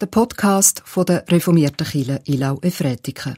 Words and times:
der 0.00 0.06
Podcast 0.06 0.80
von 0.86 1.04
der 1.04 1.26
reformierten 1.28 1.86
Kirche 1.86 2.22
Ilau 2.24 2.58
Efretiken. 2.62 3.36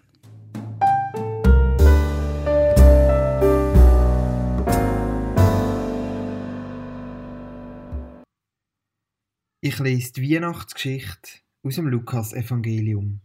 Ich 9.61 9.79
lese 9.81 10.13
die 10.13 10.35
Weihnachtsgeschichte 10.35 11.41
aus 11.65 11.75
dem 11.75 11.89
Lukas-Evangelium. 11.89 13.21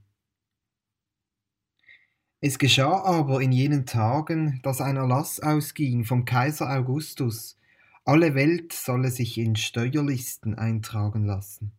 Es 2.41 2.57
geschah 2.57 3.03
aber 3.03 3.41
in 3.41 3.51
jenen 3.51 3.85
Tagen, 3.85 4.59
dass 4.63 4.81
ein 4.81 4.97
Erlass 4.97 5.39
ausging 5.39 6.05
vom 6.05 6.25
Kaiser 6.25 6.71
Augustus, 6.71 7.59
alle 8.03 8.33
Welt 8.33 8.73
solle 8.73 9.11
sich 9.11 9.37
in 9.37 9.55
Steuerlisten 9.55 10.55
eintragen 10.55 11.25
lassen. 11.25 11.77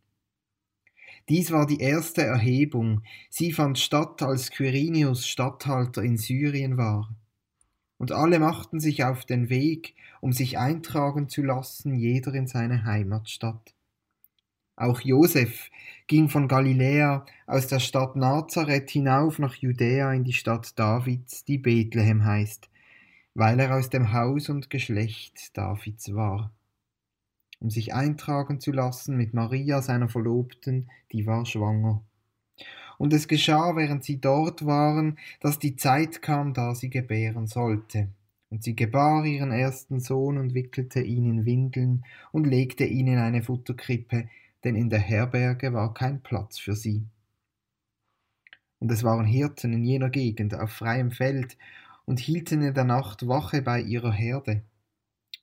Dies 1.28 1.50
war 1.50 1.66
die 1.66 1.80
erste 1.80 2.22
Erhebung, 2.22 3.02
sie 3.28 3.52
fand 3.52 3.78
statt, 3.78 4.22
als 4.22 4.50
Quirinius 4.50 5.26
Statthalter 5.26 6.02
in 6.02 6.16
Syrien 6.16 6.78
war. 6.78 7.14
Und 7.98 8.12
alle 8.12 8.38
machten 8.38 8.80
sich 8.80 9.04
auf 9.04 9.26
den 9.26 9.50
Weg, 9.50 9.94
um 10.20 10.32
sich 10.32 10.56
eintragen 10.58 11.28
zu 11.28 11.42
lassen, 11.42 11.94
jeder 11.94 12.32
in 12.32 12.46
seine 12.46 12.84
Heimatstadt. 12.84 13.74
Auch 14.74 15.00
Josef 15.00 15.70
ging 16.06 16.28
von 16.28 16.48
Galiläa 16.48 17.26
aus 17.46 17.66
der 17.66 17.80
Stadt 17.80 18.14
Nazareth 18.16 18.90
hinauf 18.90 19.38
nach 19.38 19.56
Judäa 19.56 20.12
in 20.12 20.24
die 20.24 20.32
Stadt 20.32 20.78
Davids, 20.78 21.44
die 21.44 21.58
Bethlehem 21.58 22.24
heißt, 22.24 22.70
weil 23.34 23.58
er 23.58 23.76
aus 23.76 23.90
dem 23.90 24.12
Haus 24.12 24.48
und 24.48 24.70
Geschlecht 24.70 25.56
Davids 25.58 26.14
war, 26.14 26.52
um 27.60 27.70
sich 27.70 27.94
eintragen 27.94 28.60
zu 28.60 28.72
lassen 28.72 29.16
mit 29.16 29.34
Maria, 29.34 29.82
seiner 29.82 30.08
Verlobten, 30.08 30.90
die 31.12 31.26
war 31.26 31.46
schwanger. 31.46 32.02
Und 32.98 33.12
es 33.12 33.28
geschah, 33.28 33.76
während 33.76 34.04
sie 34.04 34.20
dort 34.20 34.66
waren, 34.66 35.18
dass 35.40 35.58
die 35.58 35.76
Zeit 35.76 36.20
kam, 36.22 36.52
da 36.54 36.74
sie 36.74 36.90
gebären 36.90 37.46
sollte. 37.46 38.08
Und 38.50 38.64
sie 38.64 38.74
gebar 38.74 39.24
ihren 39.24 39.52
ersten 39.52 40.00
Sohn 40.00 40.38
und 40.38 40.54
wickelte 40.54 41.00
ihn 41.00 41.24
in 41.26 41.44
Windeln 41.44 42.04
und 42.32 42.46
legte 42.46 42.84
ihn 42.84 43.06
in 43.06 43.18
eine 43.18 43.42
Futterkrippe, 43.42 44.28
denn 44.64 44.74
in 44.74 44.90
der 44.90 45.00
Herberge 45.00 45.72
war 45.72 45.94
kein 45.94 46.22
Platz 46.22 46.58
für 46.58 46.74
sie. 46.74 47.04
Und 48.80 48.90
es 48.90 49.04
waren 49.04 49.26
Hirten 49.26 49.72
in 49.72 49.84
jener 49.84 50.10
Gegend 50.10 50.54
auf 50.54 50.70
freiem 50.70 51.10
Feld, 51.10 51.56
und 52.08 52.20
hielten 52.20 52.62
in 52.62 52.72
der 52.72 52.84
Nacht 52.84 53.28
Wache 53.28 53.60
bei 53.60 53.82
ihrer 53.82 54.12
Herde. 54.12 54.62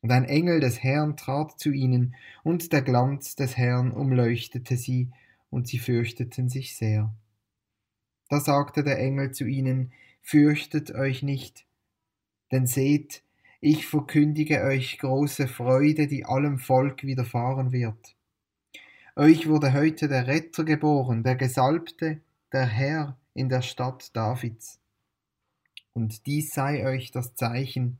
Und 0.05 0.11
ein 0.11 0.25
Engel 0.25 0.59
des 0.59 0.83
Herrn 0.83 1.17
trat 1.17 1.59
zu 1.59 1.71
ihnen, 1.71 2.13
und 2.43 2.71
der 2.71 2.83
Glanz 2.83 3.35
des 3.35 3.57
Herrn 3.57 3.89
umleuchtete 3.89 4.77
sie, 4.77 5.09
und 5.49 5.67
sie 5.67 5.79
fürchteten 5.79 6.47
sich 6.47 6.77
sehr. 6.77 7.11
Da 8.29 8.39
sagte 8.39 8.83
der 8.83 8.99
Engel 8.99 9.31
zu 9.31 9.45
ihnen, 9.45 9.93
Fürchtet 10.21 10.93
euch 10.93 11.23
nicht, 11.23 11.65
denn 12.51 12.67
seht, 12.67 13.23
ich 13.61 13.87
verkündige 13.87 14.61
euch 14.61 14.99
große 14.99 15.47
Freude, 15.47 16.05
die 16.05 16.23
allem 16.23 16.59
Volk 16.59 17.01
widerfahren 17.01 17.71
wird. 17.71 18.15
Euch 19.15 19.49
wurde 19.49 19.73
heute 19.73 20.07
der 20.07 20.27
Retter 20.27 20.65
geboren, 20.65 21.23
der 21.23 21.35
Gesalbte, 21.35 22.21
der 22.53 22.67
Herr 22.67 23.17
in 23.33 23.49
der 23.49 23.63
Stadt 23.63 24.15
Davids. 24.15 24.79
Und 25.93 26.27
dies 26.27 26.53
sei 26.53 26.85
euch 26.85 27.09
das 27.09 27.33
Zeichen. 27.33 27.97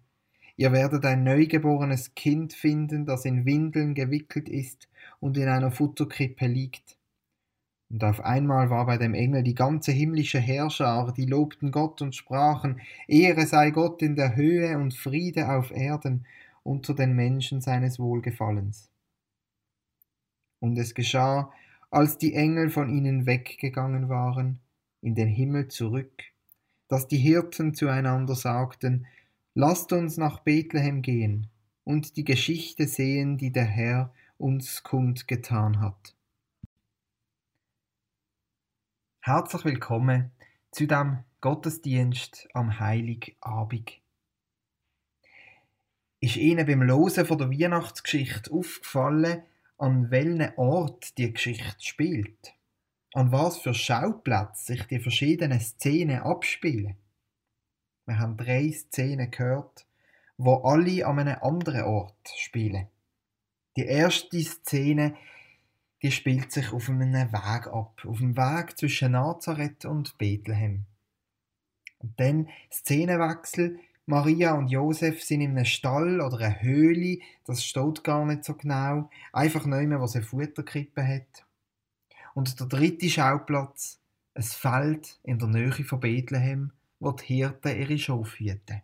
Ihr 0.57 0.71
werdet 0.71 1.03
ein 1.05 1.23
neugeborenes 1.23 2.15
Kind 2.15 2.53
finden, 2.53 3.05
das 3.05 3.25
in 3.25 3.45
Windeln 3.45 3.93
gewickelt 3.93 4.47
ist 4.47 4.87
und 5.19 5.37
in 5.37 5.49
einer 5.49 5.71
Futterkrippe 5.71 6.47
liegt. 6.47 6.97
Und 7.89 8.03
auf 8.03 8.21
einmal 8.21 8.69
war 8.69 8.85
bei 8.85 8.97
dem 8.97 9.13
Engel 9.13 9.43
die 9.43 9.53
ganze 9.53 9.91
himmlische 9.91 10.39
Herrschar, 10.39 11.13
die 11.13 11.25
lobten 11.25 11.71
Gott 11.71 12.01
und 12.01 12.15
sprachen, 12.15 12.81
Ehre 13.07 13.45
sei 13.45 13.71
Gott 13.71 14.01
in 14.01 14.15
der 14.15 14.35
Höhe 14.35 14.77
und 14.77 14.93
Friede 14.93 15.49
auf 15.49 15.71
Erden 15.71 16.25
unter 16.63 16.95
den 16.95 17.13
Menschen 17.13 17.61
seines 17.61 17.99
Wohlgefallens. 17.99 18.89
Und 20.59 20.77
es 20.77 20.95
geschah, 20.95 21.51
als 21.91 22.17
die 22.17 22.33
Engel 22.33 22.69
von 22.69 22.89
ihnen 22.89 23.25
weggegangen 23.25 24.09
waren, 24.09 24.59
in 25.01 25.13
den 25.13 25.27
Himmel 25.27 25.67
zurück, 25.67 26.23
dass 26.87 27.07
die 27.07 27.17
Hirten 27.17 27.75
zueinander 27.75 28.35
sagten, 28.35 29.05
Lasst 29.57 29.93
uns 29.93 30.17
nach 30.17 30.39
Bethlehem 30.39 31.01
gehen 31.01 31.49
und 31.85 32.17
die 32.17 32.25
Geschichte 32.25 32.87
sehen, 32.87 33.37
die 33.37 33.51
der 33.51 33.63
Herr 33.63 34.13
uns 34.37 34.83
kundgetan 34.83 35.79
hat. 35.79 36.13
Herzlich 39.21 39.63
willkommen 39.63 40.31
zu 40.71 40.85
dem 40.85 41.23
Gottesdienst 41.39 42.49
am 42.53 42.79
Heiligabend. 42.79 43.93
Ist 46.19 46.35
Ihnen 46.35 46.65
beim 46.65 46.81
Losen 46.81 47.25
von 47.25 47.37
der 47.37 47.49
Weihnachtsgeschichte 47.49 48.51
aufgefallen, 48.51 49.41
an 49.77 50.11
welchem 50.11 50.51
Ort 50.57 51.17
die 51.17 51.31
Geschichte 51.31 51.75
spielt? 51.79 52.55
an 53.15 53.31
was 53.31 53.59
für 53.59 53.73
Schauplätzen 53.73 54.75
sich 54.75 54.83
die 54.87 54.99
verschiedenen 54.99 55.61
Szenen 55.61 56.19
abspielen. 56.19 56.97
Wir 58.05 58.19
haben 58.19 58.37
drei 58.37 58.71
Szenen 58.71 59.31
gehört, 59.31 59.85
wo 60.37 60.55
alle 60.63 61.05
an 61.05 61.19
einem 61.19 61.37
anderen 61.41 61.83
Ort 61.83 62.29
spielen. 62.37 62.87
Die 63.77 63.85
erste 63.85 64.41
Szene, 64.41 65.15
die 66.01 66.11
spielt 66.11 66.51
sich 66.51 66.71
auf 66.71 66.89
einem 66.89 67.13
Weg 67.13 67.67
ab, 67.67 68.01
auf 68.05 68.17
dem 68.19 68.37
Weg 68.37 68.77
zwischen 68.77 69.13
Nazareth 69.13 69.85
und 69.85 70.17
Bethlehem. 70.17 70.85
Und 71.97 72.19
dann 72.19 72.49
Szenenwechsel, 72.71 73.79
Maria 74.05 74.53
und 74.53 74.67
Josef 74.67 75.23
sind 75.23 75.41
in 75.41 75.51
einem 75.51 75.65
Stall 75.65 76.21
oder 76.21 76.37
einer 76.37 76.61
Höhle, 76.61 77.17
das 77.45 77.65
steht 77.65 78.03
gar 78.03 78.23
nicht 78.25 78.45
so 78.45 78.53
genau, 78.53 79.09
einfach 79.33 79.65
nicht 79.65 79.87
mehr, 79.87 79.99
wo 79.99 80.05
sie 80.05 80.21
Futterkrippe 80.21 81.05
hat. 81.05 81.45
Und 82.35 82.59
der 82.59 82.67
dritte 82.67 83.09
Schauplatz, 83.09 83.99
ein 84.35 84.43
Feld 84.43 85.19
in 85.23 85.39
der 85.39 85.47
Nähe 85.47 85.71
von 85.71 85.99
Bethlehem, 85.99 86.71
wo 86.99 87.11
die 87.11 87.25
Hirten 87.25 87.79
ihre 87.79 87.97
Schafe 87.97 88.43
hüten. 88.43 88.81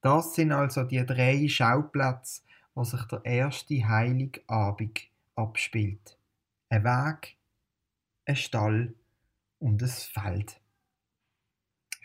Das 0.00 0.34
sind 0.34 0.52
also 0.52 0.84
die 0.84 1.04
drei 1.04 1.48
Schauplätze, 1.48 2.42
wo 2.74 2.84
sich 2.84 3.02
der 3.04 3.24
erste 3.24 3.88
Heiligabend 3.88 5.08
abspielt. 5.34 6.18
Ein 6.68 6.84
Weg, 6.84 7.36
ein 8.26 8.36
Stall 8.36 8.94
und 9.58 9.82
ein 9.82 9.88
Feld. 9.88 10.60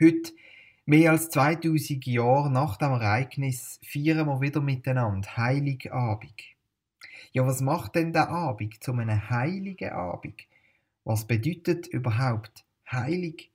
Heute, 0.02 0.32
mehr 0.86 1.12
als 1.12 1.30
2000 1.30 2.06
Jahre 2.08 2.50
nach 2.50 2.78
dem 2.78 2.92
Ereignis, 2.92 3.80
feiern 3.86 4.26
wir 4.26 4.42
wieder 4.42 4.62
miteinander 4.62 5.38
Heiligabend. 5.38 6.42
Ja, 7.34 7.46
was 7.46 7.62
macht 7.62 7.96
denn 7.96 8.14
der 8.14 8.30
Abend 8.30 8.84
zu 8.84 8.94
einem 8.94 9.30
heiligen 9.30 9.92
Abend? 9.92 10.42
Was 11.04 11.26
bedeutet 11.26 11.88
überhaupt 11.88 12.66
heilig? 12.92 13.51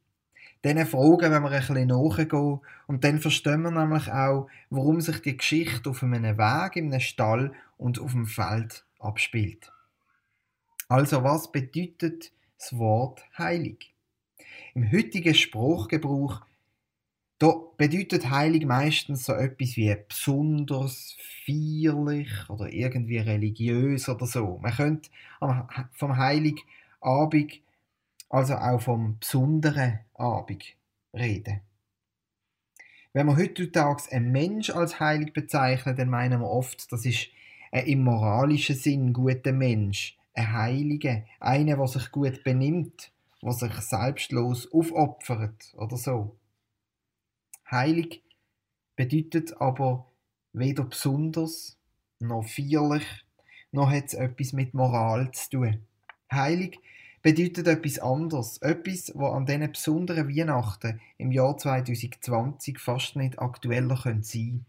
Diesen 0.67 0.87
Fragen 0.87 1.31
wenn 1.31 1.43
wir 1.45 1.51
ein 1.51 1.61
bisschen 1.61 1.87
nachgehen 1.87 2.61
und 2.89 3.05
dann 3.05 3.21
verstehen 3.21 3.63
wir 3.63 3.71
nämlich 3.71 4.11
auch, 4.11 4.49
warum 4.69 5.01
sich 5.01 5.23
die 5.23 5.37
Geschichte 5.37 5.91
auf 5.91 6.03
einem 6.03 6.37
Weg, 6.37 6.77
in 6.77 6.93
einem 6.93 7.01
Stall 7.01 7.53
und 7.79 8.01
auf 8.01 8.11
dem 8.13 8.27
Feld 8.27 8.85
abspielt. 8.99 9.71
Also, 10.89 11.23
was 11.23 11.53
bedeutet 11.53 12.33
das 12.59 12.77
Wort 12.77 13.25
heilig? 13.39 13.95
Im 14.75 14.91
heutigen 14.91 15.35
Spruchgebrauch 15.35 16.43
da 17.39 17.55
bedeutet 17.77 18.31
heilig 18.31 18.65
meistens 18.65 19.27
so 19.27 19.35
etwas 19.35 19.77
wie 19.77 19.95
besonders, 20.09 21.17
feierlich 21.45 22.31
oder 22.49 22.73
irgendwie 22.73 23.19
religiös 23.19 24.09
oder 24.09 24.27
so. 24.27 24.59
Man 24.63 24.73
könnte 24.73 25.11
vom 25.93 26.17
Heiligabend, 26.17 27.61
also 28.29 28.55
auch 28.55 28.81
vom 28.81 29.19
besonderen 29.19 30.01
Abend 30.15 30.65
reden. 31.15 31.61
Wenn 33.13 33.27
man 33.27 33.39
heutzutage 33.39 34.13
einen 34.13 34.31
Mensch 34.31 34.71
als 34.71 35.01
heilig 35.01 35.33
bezeichnet, 35.33 35.99
dann 35.99 36.11
meinen 36.11 36.41
wir 36.41 36.51
oft, 36.51 36.93
das 36.93 37.07
ist 37.07 37.29
ein 37.73 37.87
im 37.87 38.05
moralischen 38.05 38.77
Sinn 38.77 39.13
guter 39.13 39.53
Mensch, 39.53 40.19
ein 40.35 40.53
Heiliger, 40.53 41.23
einer, 41.41 41.77
der 41.77 41.87
sich 41.87 42.11
gut 42.13 42.45
benimmt, 42.45 43.11
der 43.43 43.53
sich 43.53 43.73
selbstlos 43.73 44.71
aufopfert 44.71 45.73
oder 45.79 45.97
so. 45.97 46.37
Heilig 47.71 48.23
bedeutet 48.97 49.61
aber 49.61 50.11
weder 50.53 50.85
besonders 50.85 51.79
noch 52.19 52.47
feierlich, 52.47 53.05
noch 53.73 53.91
hat 53.91 54.07
es 54.07 54.15
etwas 54.15 54.53
mit 54.53 54.75
Moral 54.75 55.31
zu 55.33 55.51
tun. 55.51 55.87
Heilig 56.31 56.79
bedeutet 57.27 57.67
etwas 57.67 57.99
anderes, 57.99 58.59
etwas, 58.59 59.11
was 59.17 59.33
an 59.33 59.47
diesen 59.47 59.73
besonderen 59.73 60.29
Weihnachten 60.29 61.01
im 61.19 61.33
Jahr 61.33 61.57
2020 61.57 62.79
fast 62.79 63.17
nicht 63.17 63.41
aktueller 63.41 63.97
sein 63.97 64.23
könnte. 64.23 64.65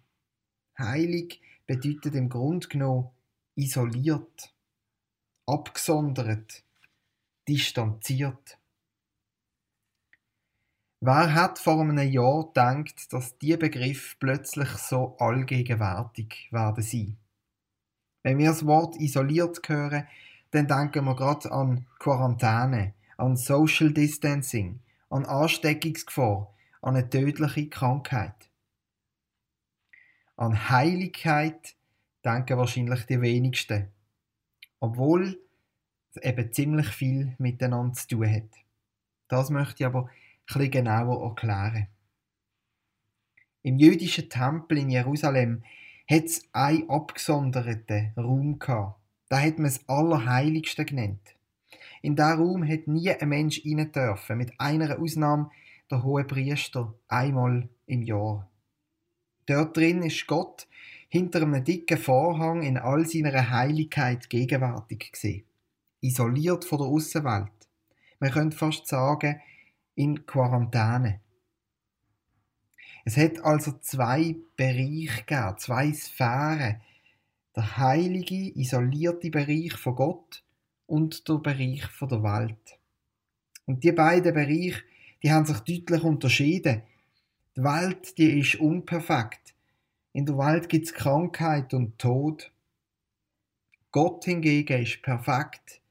Heilig 0.80 1.40
bedeutet 1.68 2.16
im 2.16 2.30
Grunde 2.30 2.68
genommen 2.68 3.12
isoliert, 3.54 4.56
abgesondert, 5.46 6.64
distanziert. 7.48 8.58
Wer 11.00 11.36
hat 11.36 11.60
vor 11.60 11.80
einem 11.80 12.10
Jahr 12.10 12.48
gedacht, 12.48 13.14
dass 13.14 13.38
die 13.38 13.56
Begriff 13.56 14.18
plötzlich 14.20 14.70
so 14.70 15.16
allgegenwärtig 15.20 16.48
werden 16.50 16.84
sein? 16.84 17.18
Wenn 18.24 18.40
wir 18.40 18.48
das 18.48 18.66
Wort 18.66 19.00
isoliert 19.00 19.60
hören, 19.70 20.08
dann 20.52 20.68
denken 20.68 21.06
wir 21.06 21.16
gerade 21.16 21.52
an 21.52 21.88
Quarantäne, 22.00 22.94
an 23.18 23.36
Social 23.36 23.92
Distancing, 23.92 24.80
an 25.10 25.26
Ansteckungsgefahr, 25.26 26.54
an 26.82 26.96
eine 26.96 27.10
tödliche 27.10 27.70
Krankheit. 27.70 28.50
An 30.36 30.70
Heiligkeit 30.70 31.76
denken 32.24 32.58
wahrscheinlich 32.58 33.06
die 33.06 33.22
wenigsten, 33.22 33.92
obwohl 34.80 35.40
es 36.14 36.22
eben 36.22 36.54
ziemlich 36.54 36.88
viel 36.88 37.36
miteinander 37.40 37.94
zu 37.94 38.08
tun 38.08 38.30
hat. 38.30 38.50
Das 39.28 39.50
möchte 39.50 39.84
ich 39.84 39.86
aber 39.86 40.10
bisschen 40.48 40.72
genauer 40.72 41.30
erklären. 41.30 41.88
Im 43.64 43.78
jüdischen 43.78 44.30
Tempel 44.30 44.78
in 44.78 44.90
Jerusalem 44.90 45.64
hat 46.10 46.24
es 46.24 46.48
einen 46.54 46.90
abgesonderten 46.90 48.14
Raum 48.16 48.60
gehabt. 48.60 49.00
Da 49.30 49.40
hat 49.42 49.58
man 49.58 49.66
das 49.66 49.88
Allerheiligste 49.88 50.86
genannt. 50.86 51.36
In 52.02 52.16
diesen 52.16 52.40
Raum 52.40 52.68
hat 52.68 52.88
nie 52.88 53.12
ein 53.12 53.30
Mensch 53.30 53.62
rein 53.66 53.92
dürfen, 53.92 54.38
mit 54.38 54.54
einer 54.60 55.00
Ausnahme 55.00 55.50
der 55.90 56.04
hohe 56.04 56.24
Priester 56.24 56.94
einmal 57.08 57.70
im 57.86 58.04
Jahr. 58.04 58.50
Dort 59.46 59.78
drin 59.78 60.04
ist 60.04 60.28
Gott 60.28 60.68
hinter 61.10 61.42
einem 61.42 61.64
dicken 61.64 61.98
Vorhang 61.98 62.64
in 62.64 62.78
all 62.78 63.06
seiner 63.06 63.50
Heiligkeit 63.50 64.30
gegenwärtig 64.30 65.12
gesehen, 65.12 65.46
isoliert 66.02 66.66
von 66.66 66.80
der 66.80 66.88
Außenwelt. 66.88 67.52
Man 68.20 68.32
könnte 68.32 68.58
fast 68.58 68.88
sagen, 68.88 69.40
in 69.96 70.26
Quarantäne. 70.26 71.22
Es 73.04 73.18
hat 73.18 73.40
also 73.40 73.72
zwei 73.80 74.36
Bereiche 74.58 75.24
gegeben, 75.26 75.58
zwei 75.58 75.94
Sphären. 75.94 76.82
Der 77.58 77.78
heilige, 77.78 78.56
isolierte 78.56 79.32
Bereich 79.32 79.74
von 79.74 79.96
Gott 79.96 80.44
und 80.86 81.28
der 81.28 81.40
Bereich 81.40 81.88
von 81.88 82.08
der 82.08 82.22
Welt. 82.22 82.78
Und 83.66 83.84
die 83.84 83.92
beiden 83.92 84.32
Bereiche, 84.32 84.84
die 85.24 85.32
haben 85.32 85.48
sich 85.48 85.62
deutlich 85.62 86.04
unterschieden. 86.04 86.84
Die 87.56 87.64
Welt, 87.64 88.16
die 88.20 88.42
ist 88.42 88.60
unperfekt. 88.60 89.56
In 90.14 90.28
der 90.28 90.38
Welt 90.38 90.70
gibt 90.70 90.86
es 90.86 90.94
Krankheit 90.94 91.74
und 91.74 91.98
Tod. 91.98 92.52
Gott 93.92 94.26
hingegen 94.26 94.84
ist 94.84 95.02
perfekt. 95.02 95.82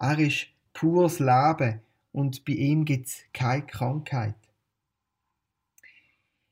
Er 0.00 0.18
ist 0.18 0.48
pures 0.72 1.20
Leben 1.20 1.82
und 2.10 2.44
bei 2.44 2.54
ihm 2.54 2.84
gibt 2.84 3.06
es 3.06 3.22
keine 3.32 3.64
Krankheit. 3.64 4.34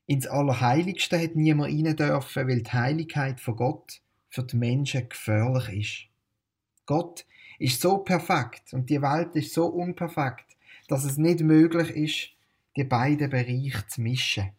Ins 0.06 0.28
Allerheiligste 0.28 1.20
hat 1.20 1.34
niemand 1.34 1.72
rein 1.72 1.96
dürfen, 1.96 2.46
weil 2.46 2.62
die 2.62 2.72
Heiligkeit 2.72 3.40
von 3.40 3.56
Gott 3.56 4.00
für 4.30 4.44
die 4.44 4.56
Menschen 4.56 5.08
gefährlich 5.08 5.68
ist. 5.68 6.86
Gott 6.86 7.26
ist 7.58 7.80
so 7.80 7.98
perfekt 7.98 8.72
und 8.72 8.88
die 8.88 9.02
Welt 9.02 9.36
ist 9.36 9.52
so 9.52 9.66
unperfekt, 9.66 10.56
dass 10.88 11.04
es 11.04 11.18
nicht 11.18 11.40
möglich 11.40 11.90
ist, 11.90 12.30
die 12.76 12.84
beiden 12.84 13.30
Bereiche 13.30 13.86
zu 13.86 14.00
mischen. 14.00 14.50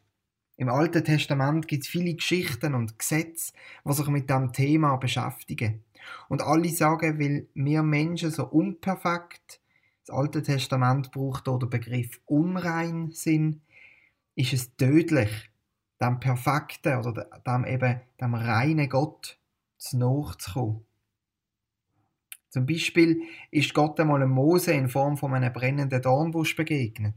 Im 0.58 0.70
Alten 0.70 1.04
Testament 1.04 1.68
gibt 1.68 1.84
es 1.84 1.90
viele 1.90 2.14
Geschichten 2.14 2.76
und 2.76 3.00
Gesetze, 3.00 3.54
die 3.84 3.94
sich 3.94 4.08
mit 4.08 4.30
dem 4.30 4.54
Thema 4.54 4.96
beschäftigen. 4.98 5.84
Und 6.30 6.44
alle 6.44 6.70
sagen, 6.70 7.20
weil 7.20 7.48
wir 7.56 7.82
Menschen 7.82 8.32
so 8.32 8.46
unperfekt, 8.46 9.60
das 10.06 10.16
Alte 10.16 10.44
Testament 10.44 11.12
braucht 11.12 11.48
den 11.48 11.70
Begriff 11.70 12.22
unrein 12.26 13.12
sind, 13.12 13.62
ist 14.36 14.54
es 14.54 14.76
tödlich, 14.76 15.50
dem 16.00 16.20
perfekten 16.20 17.00
oder 17.00 17.26
dem 17.46 17.66
eben 17.66 18.02
dem 18.20 18.34
reinen 18.34 18.90
Gott 18.90 19.38
zu 19.82 19.98
nachzukommen. 19.98 20.86
Zum 22.50 22.66
Beispiel 22.66 23.24
ist 23.50 23.74
Gott 23.74 24.00
einmal 24.00 24.22
einem 24.22 24.32
Mose 24.32 24.74
in 24.74 24.90
Form 24.90 25.18
von 25.18 25.34
einem 25.34 25.54
brennenden 25.54 26.02
Dornbusch 26.02 26.56
begegnet. 26.56 27.16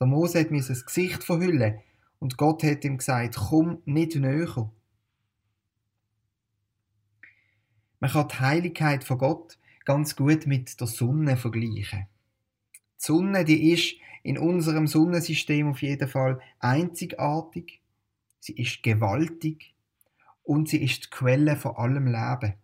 Der 0.00 0.06
Mose 0.06 0.40
hat 0.40 0.50
mir 0.50 0.62
das 0.62 0.84
Gesicht 0.84 1.22
verhüllen 1.22 1.80
und 2.18 2.36
Gott 2.36 2.62
hat 2.62 2.84
ihm 2.84 2.98
gesagt, 2.98 3.36
komm 3.36 3.82
nicht 3.84 4.16
näher. 4.16 4.72
Man 8.00 8.10
kann 8.10 8.28
die 8.28 8.40
Heiligkeit 8.40 9.04
von 9.04 9.18
Gott 9.18 9.58
ganz 9.84 10.16
gut 10.16 10.46
mit 10.46 10.80
der 10.80 10.86
Sonne 10.86 11.36
vergleichen. 11.36 12.06
Die 12.74 12.80
Sonne, 12.96 13.44
die 13.44 13.72
ist 13.72 13.96
in 14.22 14.38
unserem 14.38 14.86
Sonnensystem 14.86 15.68
auf 15.68 15.82
jeden 15.82 16.08
Fall 16.08 16.40
einzigartig, 16.58 17.82
sie 18.40 18.54
ist 18.54 18.82
gewaltig 18.82 19.73
und 20.44 20.68
sie 20.68 20.82
ist 20.82 21.04
die 21.04 21.10
Quelle 21.10 21.56
von 21.56 21.76
allem 21.76 22.06
Leben. 22.06 22.54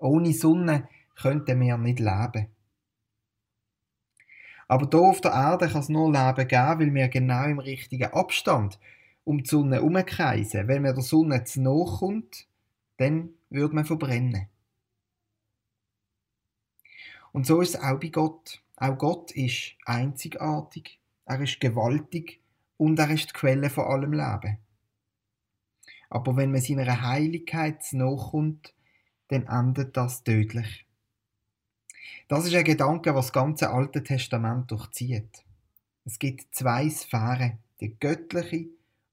Ohne 0.00 0.32
Sonne 0.32 0.88
könnten 1.14 1.60
wir 1.60 1.78
nicht 1.78 2.00
leben. 2.00 2.48
Aber 4.66 4.88
hier 4.90 5.00
auf 5.00 5.20
der 5.20 5.32
Erde 5.32 5.68
kann 5.68 5.82
es 5.82 5.88
nur 5.88 6.10
Leben 6.10 6.48
geben, 6.48 6.80
weil 6.80 6.94
wir 6.94 7.08
genau 7.08 7.44
im 7.44 7.58
richtigen 7.58 8.12
Abstand 8.12 8.78
um 9.24 9.42
die 9.42 9.48
Sonne 9.48 9.76
herumkreisen. 9.76 10.66
Wenn 10.66 10.82
man 10.82 10.94
der 10.94 11.04
Sonne 11.04 11.44
zu 11.44 11.60
nahe 11.60 11.84
kommt, 11.84 12.46
dann 12.96 13.30
würde 13.50 13.74
man 13.74 13.84
verbrennen. 13.84 14.48
Und 17.32 17.46
so 17.46 17.60
ist 17.60 17.74
es 17.74 17.80
auch 17.80 18.00
bei 18.00 18.08
Gott. 18.08 18.62
Auch 18.76 18.98
Gott 18.98 19.30
ist 19.32 19.74
einzigartig, 19.84 20.98
er 21.24 21.40
ist 21.40 21.60
gewaltig 21.60 22.40
und 22.78 22.98
er 22.98 23.10
ist 23.10 23.28
die 23.28 23.32
Quelle 23.32 23.70
von 23.70 23.84
allem 23.84 24.12
Leben. 24.12 24.58
Aber 26.12 26.36
wenn 26.36 26.52
man 26.52 26.60
seiner 26.60 27.00
Heiligkeit 27.00 27.82
zu 27.82 27.96
nahe 27.96 28.18
kommt, 28.18 28.74
dann 29.28 29.46
endet 29.46 29.96
das 29.96 30.22
tödlich. 30.22 30.84
Das 32.28 32.44
ist 32.44 32.54
ein 32.54 32.64
Gedanke, 32.64 33.14
was 33.14 33.28
das 33.28 33.32
ganze 33.32 33.70
Alte 33.70 34.02
Testament 34.02 34.70
durchzieht. 34.70 35.42
Es 36.04 36.18
gibt 36.18 36.54
zwei 36.54 36.90
Sphären, 36.90 37.60
die 37.80 37.98
göttliche 37.98 38.66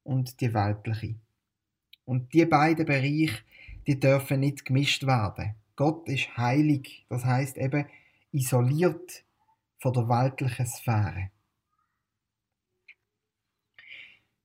und 0.04 0.42
die 0.42 0.52
weltliche. 0.52 1.14
Und 2.04 2.34
die 2.34 2.44
beiden 2.44 2.84
Bereiche, 2.84 3.44
die 3.86 3.98
dürfen 3.98 4.40
nicht 4.40 4.66
gemischt 4.66 5.06
werden. 5.06 5.54
Gott 5.76 6.06
ist 6.06 6.36
heilig, 6.36 7.06
das 7.08 7.24
heißt 7.24 7.56
eben 7.56 7.86
isoliert 8.30 9.24
von 9.78 9.94
der 9.94 10.06
weltlichen 10.06 10.66
Sphäre. 10.66 11.30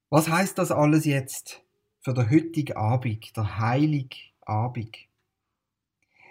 Was 0.09 0.29
heißt 0.29 0.57
das 0.57 0.71
alles 0.71 1.03
jetzt 1.03 1.64
für 2.05 2.13
den 2.13 2.29
heutigen 2.29 2.77
Abend, 2.77 3.35
der 3.35 3.57
heilige 3.57 4.17
Abend? 4.41 4.95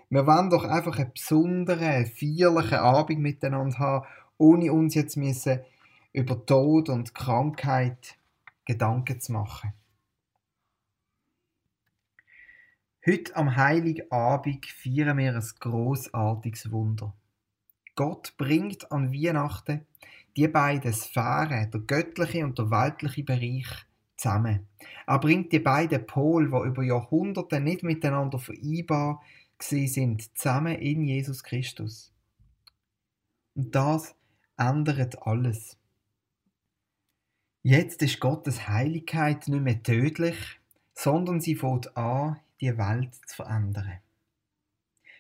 Wir 0.09 0.25
wollen 0.25 0.49
doch 0.49 0.63
einfach 0.63 1.01
einen 1.01 1.13
besonderen, 1.13 2.07
feierlichen 2.07 2.79
Abend 2.79 3.19
miteinander 3.19 3.77
haben, 3.81 4.07
ohne 4.39 4.73
uns 4.73 4.95
jetzt 4.95 5.17
müssen 5.17 5.63
über 6.13 6.47
Tod 6.47 6.91
und 6.91 7.13
Krankheit 7.13 8.17
Gedanken 8.65 9.21
zu 9.21 9.33
machen. 9.33 9.73
Heute 13.05 13.35
am 13.35 13.57
Heiligen 13.57 14.09
Abend 14.13 14.67
feiern 14.67 15.19
wir 15.19 15.35
ein 15.35 15.51
großartiges 15.59 16.71
Wunder. 16.71 17.13
Gott 17.97 18.35
bringt 18.37 18.93
an 18.93 19.13
Weihnachten 19.13 19.85
die 20.37 20.47
beiden 20.47 20.93
Sphären, 20.93 21.69
der 21.73 21.81
göttliche 21.81 22.45
und 22.45 22.61
der 22.61 22.71
weltliche 22.71 23.25
Bereich, 23.25 23.87
zusammen. 24.17 24.69
Er 25.07 25.19
bringt 25.19 25.53
die 25.53 25.59
beiden 25.59 26.07
Pole, 26.07 26.49
die 26.49 26.69
über 26.69 26.83
Jahrhunderte 26.83 27.61
nicht 27.61 27.83
miteinander 27.83 28.39
vereinbar 28.39 29.23
sind 29.61 30.37
zusammen 30.37 30.77
in 30.77 31.05
Jesus 31.05 31.43
Christus. 31.43 32.13
Und 33.55 33.75
das 33.75 34.15
ändert 34.57 35.27
alles. 35.27 35.79
Jetzt 37.63 38.03
ist 38.03 38.21
Gottes 38.21 38.69
Heiligkeit 38.69 39.49
nicht 39.49 39.63
mehr 39.63 39.83
tödlich, 39.83 40.61
sondern 40.93 41.41
sie 41.41 41.55
fängt 41.55 41.97
an, 41.97 42.39
die 42.61 42.77
Welt 42.77 43.15
zu 43.27 43.37
verändern. 43.37 44.01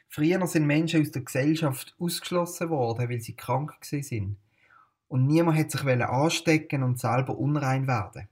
Früher 0.08 0.46
sind 0.46 0.66
Menschen 0.66 1.00
aus 1.00 1.10
der 1.10 1.22
Gesellschaft 1.22 1.94
ausgeschlossen 1.98 2.70
worden, 2.70 3.08
weil 3.08 3.20
sie 3.20 3.34
krank 3.34 3.76
sind. 3.80 4.36
Und 5.08 5.26
niemand 5.26 5.58
hat 5.58 5.70
sich 5.70 5.84
anstecken 5.84 6.82
und 6.82 7.00
selber 7.00 7.36
unrein 7.36 7.86
werden. 7.86 8.28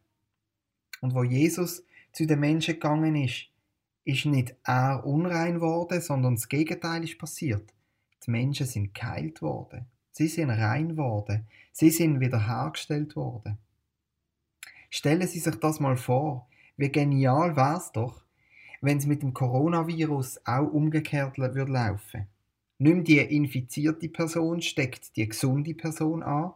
Und 1.02 1.14
wo 1.14 1.24
Jesus 1.24 1.82
zu 2.12 2.26
den 2.26 2.40
Menschen 2.40 2.74
gegangen 2.74 3.16
ist, 3.16 3.48
ist 4.04 4.24
nicht 4.24 4.54
er 4.64 5.04
unrein 5.04 5.60
worden, 5.60 6.00
sondern 6.00 6.36
das 6.36 6.48
Gegenteil 6.48 7.04
ist 7.04 7.18
passiert. 7.18 7.74
Die 8.24 8.30
Menschen 8.30 8.66
sind 8.66 8.94
geheilt 8.94 9.42
worden. 9.42 9.86
Sie 10.12 10.28
sind 10.28 10.50
rein 10.50 10.96
worden. 10.96 11.46
Sie 11.72 11.90
sind 11.90 12.20
wiederhergestellt 12.20 13.16
worden. 13.16 13.58
Stellen 14.90 15.26
Sie 15.26 15.40
sich 15.40 15.56
das 15.56 15.80
mal 15.80 15.96
vor. 15.96 16.48
Wie 16.76 16.90
genial 16.90 17.56
wäre 17.56 17.78
es 17.78 17.90
doch, 17.92 18.22
wenn 18.80 18.98
es 18.98 19.06
mit 19.06 19.22
dem 19.22 19.34
Coronavirus 19.34 20.40
auch 20.44 20.70
umgekehrt 20.70 21.38
würde 21.38 21.64
laufen. 21.64 22.26
Nicht 22.78 23.08
die 23.08 23.18
infizierte 23.18 24.08
Person 24.08 24.60
steckt 24.60 25.16
die 25.16 25.28
gesunde 25.28 25.74
Person 25.74 26.22
an, 26.22 26.52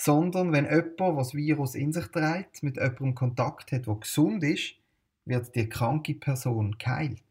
sondern 0.00 0.50
wenn 0.52 0.64
jemand, 0.64 0.98
der 0.98 1.12
das 1.12 1.34
Virus 1.34 1.74
in 1.74 1.92
sich 1.92 2.06
trägt, 2.06 2.62
mit 2.62 2.76
jemandem 2.76 3.14
Kontakt 3.14 3.70
hat, 3.70 3.86
der 3.86 3.94
gesund 3.96 4.42
ist, 4.42 4.76
wird 5.26 5.54
die 5.54 5.68
kranke 5.68 6.14
Person 6.14 6.76
geheilt. 6.78 7.22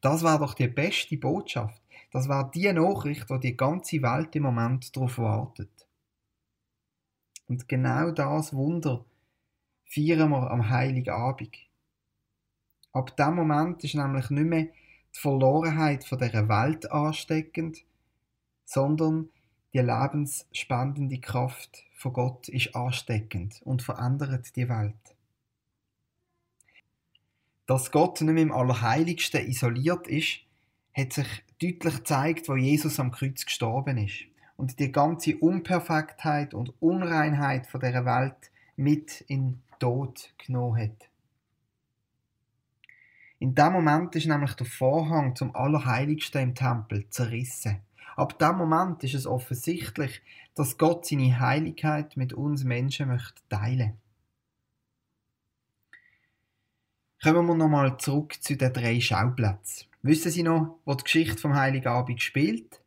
Das 0.00 0.22
war 0.22 0.38
doch 0.38 0.54
die 0.54 0.68
beste 0.68 1.18
Botschaft. 1.18 1.82
Das 2.12 2.30
war 2.30 2.50
die 2.50 2.72
Nachricht, 2.72 3.28
wo 3.28 3.36
die 3.36 3.58
ganze 3.58 4.00
Welt 4.00 4.34
im 4.36 4.44
Moment 4.44 4.96
darauf 4.96 5.18
wartet. 5.18 5.86
Und 7.46 7.68
genau 7.68 8.10
das 8.10 8.54
Wunder 8.54 9.04
feiern 9.84 10.30
wir 10.30 10.50
am 10.50 10.70
Heiligen 10.70 11.10
Abend. 11.10 11.54
Ab 12.94 13.14
dem 13.18 13.34
Moment 13.34 13.84
ist 13.84 13.94
nämlich 13.94 14.30
nicht 14.30 14.46
mehr 14.46 14.68
die 15.14 15.18
Verlorenheit 15.20 16.04
von 16.04 16.18
der 16.18 16.48
Welt 16.48 16.90
ansteckend, 16.90 17.84
sondern 18.64 19.28
die 19.74 19.78
lebensspendende 19.78 21.20
Kraft 21.20 21.84
von 21.94 22.12
Gott 22.12 22.48
ist 22.48 22.74
ansteckend 22.74 23.60
und 23.64 23.82
verändert 23.82 24.56
die 24.56 24.68
Welt. 24.68 24.94
Dass 27.66 27.90
Gott 27.90 28.20
nicht 28.22 28.32
mehr 28.32 28.42
im 28.42 28.52
Allerheiligsten 28.52 29.46
isoliert 29.46 30.06
ist, 30.06 30.40
hat 30.94 31.12
sich 31.12 31.28
deutlich 31.60 31.96
gezeigt, 31.96 32.48
wo 32.48 32.56
Jesus 32.56 32.98
am 32.98 33.10
Kreuz 33.10 33.44
gestorben 33.44 33.98
ist 33.98 34.24
und 34.56 34.78
die 34.78 34.90
ganze 34.90 35.36
Unperfektheit 35.36 36.54
und 36.54 36.72
Unreinheit 36.80 37.66
von 37.66 37.80
der 37.80 38.04
Welt 38.04 38.50
mit 38.76 39.20
in 39.22 39.60
Tod 39.78 40.32
genommen 40.44 40.82
hat. 40.82 41.08
In 43.38 43.54
dem 43.54 43.72
Moment 43.72 44.16
ist 44.16 44.26
nämlich 44.26 44.54
der 44.54 44.66
Vorhang 44.66 45.36
zum 45.36 45.54
Allerheiligsten 45.54 46.42
im 46.42 46.54
Tempel 46.54 47.08
zerrissen. 47.10 47.80
Ab 48.18 48.36
dem 48.40 48.56
Moment 48.56 49.04
ist 49.04 49.14
es 49.14 49.28
offensichtlich, 49.28 50.22
dass 50.56 50.76
Gott 50.76 51.06
seine 51.06 51.38
Heiligkeit 51.38 52.16
mit 52.16 52.32
uns 52.32 52.64
Menschen 52.64 53.06
möchte 53.06 53.40
teilen. 53.48 53.96
Kommen 57.22 57.46
wir 57.46 57.54
nochmal 57.54 57.96
zurück 57.98 58.34
zu 58.42 58.56
den 58.56 58.72
drei 58.72 58.98
Schauplätzen. 59.00 59.86
Wissen 60.02 60.32
Sie 60.32 60.42
noch, 60.42 60.80
wo 60.84 60.94
die 60.94 61.04
Geschichte 61.04 61.38
vom 61.38 61.54
Heiligen 61.54 61.86
Abend 61.86 62.20
spielt? 62.20 62.82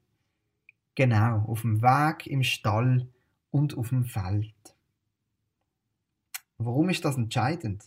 Genau, 0.96 1.46
auf 1.48 1.62
dem 1.62 1.82
Weg, 1.82 2.28
im 2.28 2.44
Stall 2.44 3.08
und 3.52 3.78
auf 3.78 3.88
dem 3.88 4.04
Feld. 4.04 4.54
Warum 6.58 6.90
ist 6.90 7.06
das 7.06 7.16
entscheidend? 7.16 7.86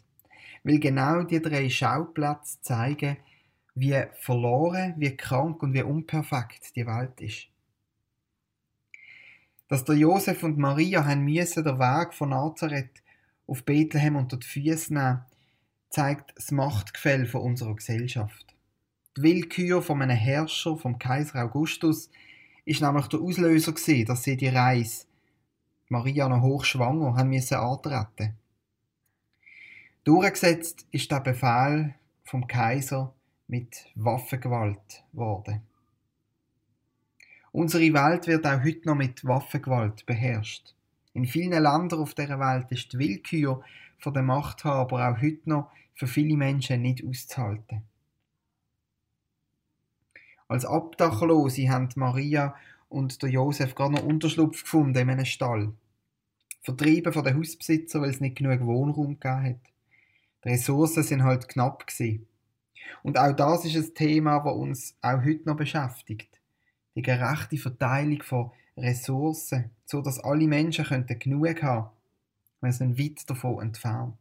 Weil 0.63 0.79
genau 0.79 1.25
die 1.25 1.43
drei 1.43 1.69
Schauplätze 1.69 2.63
zeigen, 2.63 3.19
wie 3.75 4.05
verloren, 4.15 4.95
wie 4.99 5.17
krank 5.17 5.63
und 5.63 5.75
wie 5.75 5.83
unperfekt 5.83 6.77
die 6.77 6.87
Welt 6.87 7.21
ist. 7.21 7.49
Dass 9.69 9.85
der 9.85 9.97
Josef 9.97 10.43
und 10.43 10.59
Maria 10.59 11.05
haben 11.05 11.25
müssen 11.25 11.65
den 11.65 11.79
Weg 11.79 12.15
von 12.15 12.31
Nazareth 12.31 13.03
auf 13.47 13.65
Bethlehem 13.65 14.17
unter 14.17 14.37
die 14.37 14.47
Füße 14.47 14.95
nehmen, 14.95 15.25
zeigt 15.91 16.37
das 16.37 16.51
Machtgefälle 16.51 17.27
von 17.27 17.43
unserer 17.43 17.75
Gesellschaft. 17.75 18.55
Die 19.17 19.23
Willkür 19.23 19.83
von 19.83 20.03
einem 20.03 20.17
Herrscher, 20.17 20.77
vom 20.77 20.99
Kaiser 20.99 21.43
Augustus, 21.43 22.11
ist 22.65 22.81
nämlich 22.81 23.07
der 23.07 23.21
Auslöser 23.21 23.73
gewesen, 23.73 24.07
dass 24.07 24.23
sie 24.23 24.37
die 24.37 24.49
Reise, 24.49 25.07
Maria 25.89 26.29
noch 26.29 26.43
hochschwanger, 26.43 27.17
haben 27.17 27.29
müssen 27.29 27.55
antreten. 27.55 28.35
Durchgesetzt 30.05 30.87
ist 30.91 31.11
der 31.11 31.21
Befehl 31.21 31.95
vom 32.25 32.47
Kaiser 32.47 33.15
mit 33.47 33.87
Waffengewalt 33.95 35.05
worden. 35.13 35.63
Unsere 37.53 37.93
Welt 37.93 38.27
wird 38.27 38.47
auch 38.47 38.65
heute 38.65 38.87
noch 38.89 38.97
mit 38.97 39.25
Waffengewalt 39.25 40.07
beherrscht. 40.07 40.75
In 41.13 41.27
vielen 41.27 41.53
Ländern 41.53 42.01
auf 42.01 42.15
der 42.15 42.41
Welt 42.41 42.73
ist 42.73 42.93
die 42.93 42.99
Willkür 42.99 43.63
von 43.99 44.13
den 44.13 44.27
Machthaber 44.27 45.09
auch 45.09 45.23
heute 45.23 45.49
noch 45.49 45.71
für 45.95 46.09
viele 46.09 46.37
Menschen 46.37 46.83
nicht 46.83 47.05
auszuhalten. 47.07 47.85
Als 50.49 50.67
Obdachlose 50.67 51.69
haben 51.71 51.89
Maria 51.95 52.55
und 52.89 53.23
der 53.23 53.31
Josef 53.31 53.75
gerade 53.75 53.95
noch 53.95 54.05
Unterschlupf 54.05 54.63
gefunden 54.63 54.99
in 54.99 55.11
einem 55.11 55.25
Stall. 55.25 55.73
Vertrieben 56.63 57.13
von 57.13 57.25
den 57.25 57.37
Hausbesitzern, 57.37 58.03
weil 58.03 58.11
es 58.11 58.21
nicht 58.21 58.37
genug 58.37 58.61
Wohnraum 58.63 59.19
gegeben 59.19 59.45
hat. 59.45 59.73
Die 60.45 60.49
Ressourcen 60.49 61.03
sind 61.03 61.23
halt 61.23 61.49
knapp 61.49 61.87
gewesen. 61.87 62.27
Und 63.03 63.19
auch 63.19 63.33
das 63.33 63.65
ist 63.65 63.77
ein 63.77 63.95
Thema, 63.95 64.41
das 64.41 64.55
uns 64.55 64.97
auch 65.03 65.23
heute 65.23 65.47
noch 65.47 65.57
beschäftigt. 65.57 66.41
Die 66.95 67.03
gerechte 67.03 67.57
Verteilung 67.57 68.23
von 68.23 68.51
Ressourcen, 68.77 69.71
so 69.85 70.01
dass 70.01 70.21
alle 70.21 70.47
Menschen 70.47 71.07
genug 71.19 71.63
haben, 71.63 71.91
wenn 72.61 72.73
sie 72.73 72.99
weit 72.99 73.29
davon 73.29 73.63
entfernt. 73.63 74.19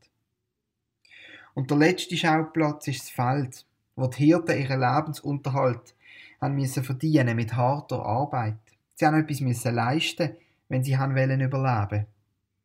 Und 1.54 1.70
der 1.70 1.78
letzte 1.78 2.18
Schauplatz 2.18 2.88
ist 2.88 3.02
das 3.02 3.10
Feld, 3.10 3.66
wo 3.96 4.08
die 4.08 4.26
Hirten 4.26 4.60
ihren 4.60 4.80
Lebensunterhalt 4.80 5.96
haben 6.42 6.68
verdienen 6.68 7.36
mit 7.36 7.56
harter 7.56 8.04
Arbeit. 8.04 8.58
Sie 8.96 9.06
haben 9.06 9.20
etwas 9.20 9.40
müssen 9.40 9.76
leisten, 9.76 10.36
wenn 10.68 10.84
sie 10.84 10.98
haben 10.98 11.16
wollen 11.16 11.42
überleben. 11.42 12.06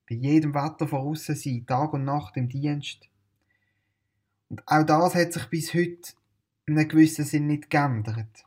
Bei 0.09 0.15
jedem 0.15 0.55
Wetter 0.55 0.89
voraus 0.89 1.27
sein, 1.27 1.65
Tag 1.67 1.93
und 1.93 2.05
Nacht 2.05 2.37
im 2.37 2.49
Dienst. 2.49 3.09
Und 4.49 4.67
auch 4.67 4.85
das 4.85 5.15
hat 5.15 5.33
sich 5.33 5.47
bis 5.47 5.75
heute 5.75 6.13
in 6.67 6.79
einem 6.79 6.89
gewissen 6.89 7.25
Sinn 7.25 7.47
nicht 7.47 7.71
geändert. 7.71 8.45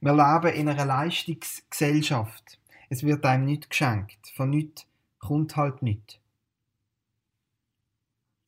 Wir 0.00 0.12
leben 0.12 0.54
in 0.54 0.68
einer 0.68 0.84
Leistungsgesellschaft. 0.84 2.58
Es 2.90 3.02
wird 3.02 3.24
einem 3.24 3.46
nichts 3.46 3.68
geschenkt. 3.70 4.32
Von 4.36 4.50
nichts 4.50 4.86
kommt 5.18 5.56
halt 5.56 5.82
nichts. 5.82 6.18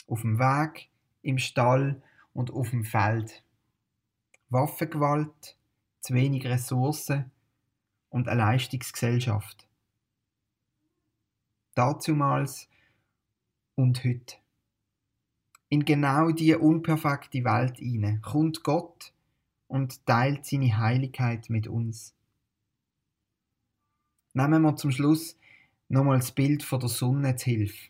Auf 0.06 0.20
dem 0.20 0.38
Weg 0.38 0.88
im 1.22 1.38
Stall 1.38 2.02
und 2.34 2.52
auf 2.52 2.70
dem 2.70 2.84
Feld. 2.84 3.42
Waffengewalt, 4.50 5.56
zu 6.00 6.14
wenig 6.14 6.46
Ressourcen 6.46 7.30
und 8.10 8.28
eine 8.28 8.40
Leistungsgesellschaft. 8.40 9.66
Dazumals 11.74 12.68
und 13.74 14.04
heute. 14.04 14.36
In 15.68 15.84
genau 15.84 16.30
diese 16.30 16.58
unperfekte 16.58 17.44
Welt 17.44 17.78
hinein 17.78 18.22
kommt 18.22 18.62
Gott 18.62 19.12
und 19.66 20.06
teilt 20.06 20.46
seine 20.46 20.78
Heiligkeit 20.78 21.50
mit 21.50 21.66
uns. 21.66 22.14
Nehmen 24.32 24.62
wir 24.62 24.76
zum 24.76 24.92
Schluss 24.92 25.36
nochmal 25.88 26.18
das 26.18 26.30
Bild 26.32 26.62
von 26.62 26.80
der 26.80 26.88
Sonne 26.88 27.36
zu 27.36 27.46
Hilfe. 27.46 27.88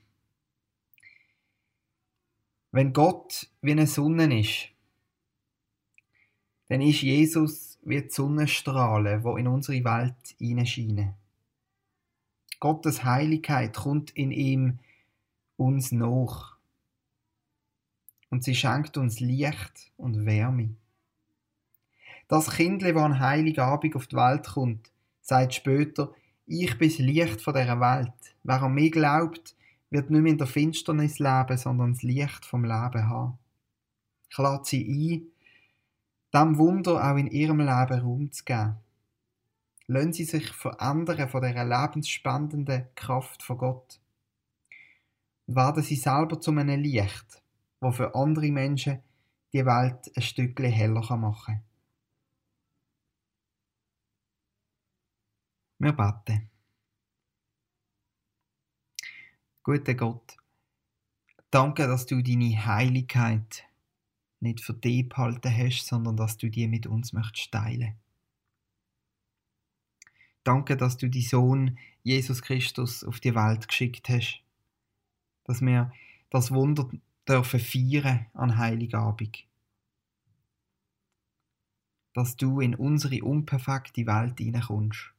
Wenn 2.73 2.92
Gott 2.92 3.49
wie 3.62 3.73
eine 3.73 3.87
Sonne 3.87 4.40
ist, 4.40 4.68
dann 6.68 6.80
ist 6.80 7.02
Jesus 7.02 7.78
wie 7.83 8.02
die 8.02 8.11
Sonnenstrahlen, 8.11 9.23
wo 9.23 9.37
in 9.37 9.47
unsere 9.47 9.85
Welt 9.85 10.35
hineinscheinen. 10.38 11.14
Gottes 12.59 13.04
Heiligkeit 13.04 13.75
kommt 13.75 14.11
in 14.11 14.30
ihm 14.30 14.78
uns 15.56 15.92
nach. 15.92 16.55
Und 18.36 18.44
sie 18.44 18.54
schenkt 18.54 18.98
uns 18.98 19.18
Licht 19.18 19.90
und 19.96 20.26
Wärme. 20.26 20.76
Das 22.28 22.50
Kindle, 22.50 22.92
das 22.92 23.02
an 23.02 23.18
Heiligabend 23.18 23.96
auf 23.96 24.08
die 24.08 24.16
Welt 24.16 24.46
kommt, 24.46 24.92
sagt 25.22 25.54
später, 25.54 26.12
ich 26.44 26.76
bin 26.76 26.90
das 26.90 26.98
Licht 26.98 27.40
von 27.40 27.54
dieser 27.54 27.80
Welt. 27.80 28.12
Wer 28.42 28.62
an 28.62 28.74
mich 28.74 28.92
glaubt, 28.92 29.56
wird 29.88 30.10
nicht 30.10 30.20
mehr 30.20 30.32
in 30.32 30.36
der 30.36 30.46
Finsternis 30.46 31.18
leben, 31.18 31.56
sondern 31.56 31.94
das 31.94 32.02
Licht 32.02 32.44
vom 32.44 32.64
Leben 32.64 33.08
haben. 33.08 33.38
Ich 34.28 34.36
lade 34.36 34.66
sie 34.66 34.84
ein, 34.84 35.28
dem 36.38 36.58
Wunder 36.58 37.10
auch 37.10 37.16
in 37.16 37.28
ihrem 37.28 37.60
Leben 37.60 38.00
Raum 38.00 38.32
zu 38.32 38.44
geben. 38.44 38.76
Lassen 39.86 40.12
sie 40.12 40.24
sich 40.24 40.52
verändern 40.52 41.30
von 41.30 41.40
dieser 41.40 41.64
lebensspendenden 41.64 42.88
Kraft 42.96 43.42
von 43.42 43.56
Gott. 43.56 43.98
werden 45.46 45.82
sie 45.82 45.96
selber 45.96 46.38
zu 46.38 46.50
einem 46.50 46.82
Licht, 46.82 47.40
wo 47.80 47.92
für 47.92 48.14
andere 48.14 48.50
Menschen 48.50 49.02
die 49.52 49.64
Welt 49.64 50.11
ein 50.16 50.23
Stückchen 50.23 50.71
heller 50.71 51.16
machen 51.16 51.54
kann. 51.54 51.62
Wir 55.78 55.92
beten. 55.92 56.50
Guter 59.62 59.95
Gott, 59.95 60.37
danke, 61.50 61.87
dass 61.87 62.06
du 62.06 62.23
deine 62.23 62.64
Heiligkeit 62.64 63.64
nicht 64.40 64.61
für 64.61 64.75
dich 64.75 65.09
behalten 65.09 65.54
hast, 65.54 65.87
sondern 65.87 66.16
dass 66.16 66.37
du 66.37 66.49
die 66.49 66.68
mit 66.68 66.87
uns 66.87 67.12
möchtest 67.12 67.52
teilen. 67.52 67.97
Danke, 70.45 70.76
dass 70.76 70.97
du 70.97 71.09
die 71.09 71.23
Sohn 71.23 71.78
Jesus 72.04 72.40
Christus 72.40 73.02
auf 73.02 73.18
die 73.18 73.35
Welt 73.35 73.66
geschickt 73.66 74.09
hast, 74.09 74.40
dass 75.45 75.61
wir 75.61 75.92
das 76.30 76.52
Wunder 76.52 76.88
dürfen 77.28 77.61
feiern 77.61 78.26
an 78.35 78.56
Heiligabend. 78.59 79.47
dass 82.16 82.35
du 82.35 82.61
in 82.61 82.75
unsere 82.75 83.23
unperfekte 83.23 84.06
Welt 84.06 84.38
hineinkommst 84.38 85.12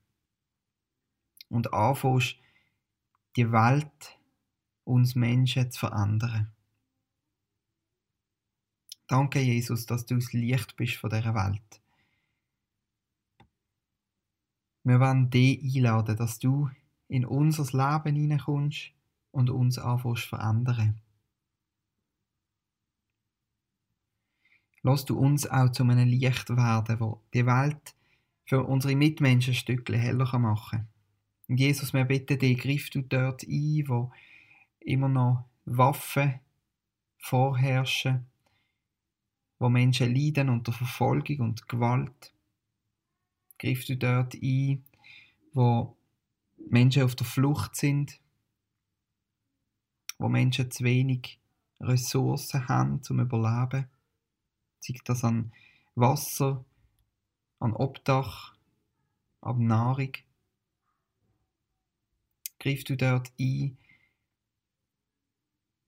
und 1.47 1.71
anfängst, 1.71 2.37
die 3.35 3.51
Welt, 3.51 4.17
uns 4.83 5.13
Menschen 5.13 5.69
zu 5.69 5.79
verändern. 5.79 6.51
Danke, 9.05 9.39
Jesus, 9.39 9.85
dass 9.85 10.07
du 10.07 10.15
das 10.15 10.33
Licht 10.33 10.75
bist 10.75 10.95
von 10.95 11.11
dieser 11.11 11.35
Welt. 11.35 11.81
Wir 14.83 14.99
wollen 14.99 15.29
dich 15.29 15.75
einladen, 15.75 16.17
dass 16.17 16.39
du 16.39 16.71
in 17.07 17.25
unser 17.25 17.65
Leben 17.65 18.15
hineinkommst 18.15 18.89
und 19.29 19.51
uns 19.51 19.77
anfängst 19.77 20.23
zu 20.23 20.29
verändern. 20.29 20.99
Lass 24.87 25.03
du 25.03 25.19
uns 25.19 25.45
auch 25.45 25.69
zu 25.69 25.83
einem 25.83 26.07
Licht 26.07 26.49
werden, 26.49 27.01
wo 27.01 27.21
die 27.33 27.45
Welt 27.45 27.93
für 28.45 28.63
unsere 28.63 28.95
Mitmenschen 28.95 29.51
ein 29.51 29.57
Stückchen 29.57 29.99
heller 29.99 30.39
machen 30.39 30.79
kann. 30.79 30.87
Und 31.49 31.59
Jesus, 31.59 31.93
wir 31.93 32.05
bitten 32.05 32.39
dich, 32.39 32.57
griff 32.57 32.89
du 32.89 33.01
dort 33.01 33.43
ein, 33.43 33.83
wo 33.87 34.13
immer 34.79 35.09
noch 35.09 35.43
Waffen 35.65 36.39
vorherrschen, 37.17 38.27
wo 39.59 39.67
Menschen 39.67 40.15
leiden 40.15 40.47
unter 40.47 40.71
Verfolgung 40.71 41.41
und 41.41 41.67
Gewalt. 41.67 42.33
Griff 43.59 43.83
du 43.83 43.97
dort 43.97 44.35
ein, 44.35 44.85
wo 45.51 45.97
Menschen 46.69 47.03
auf 47.03 47.15
der 47.15 47.27
Flucht 47.27 47.75
sind, 47.75 48.21
wo 50.17 50.29
Menschen 50.29 50.71
zu 50.71 50.85
wenig 50.85 51.39
Ressourcen 51.81 52.69
haben 52.69 53.03
zum 53.03 53.19
Überleben. 53.19 53.89
Sei 54.87 54.95
das 55.03 55.25
an 55.25 55.51
Wasser, 55.95 56.63
an 57.59 57.73
Obdach, 57.73 58.55
an 59.41 59.67
Nahrung. 59.67 60.13
Griff 62.57 62.85
du 62.85 62.95
dort 62.95 63.29
ein, 63.37 63.77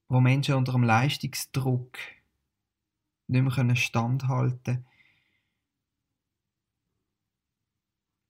wo 0.10 0.20
Menschen 0.20 0.56
unter 0.56 0.74
dem 0.74 0.84
Leistungsdruck 0.84 1.98
nicht 3.27 3.41
mehr 3.41 3.75
standhalten 3.77 4.63
können. 4.63 4.86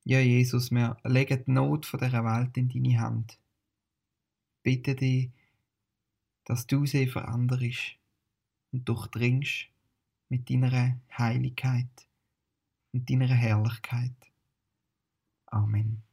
Ja, 0.03 0.19
Jesus, 0.19 0.69
wir 0.69 0.97
legen 1.03 1.43
die 1.45 1.51
Not 1.51 1.87
von 1.87 1.99
dieser 1.99 2.23
Welt 2.23 2.55
in 2.57 2.69
deine 2.69 2.99
Hand. 2.99 3.39
Bitte 4.61 4.95
dich, 4.95 5.31
dass 6.45 6.67
du 6.67 6.85
sie 6.85 7.07
veränderst 7.07 7.95
und 8.71 8.87
durchdringst 8.87 9.69
mit 10.29 10.49
deiner 10.49 10.99
Heiligkeit 11.17 12.07
und 12.93 13.09
deiner 13.09 13.27
Herrlichkeit. 13.27 14.13
Amen. 15.47 16.08